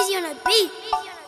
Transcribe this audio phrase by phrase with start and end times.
[0.00, 1.19] Easy on a beat.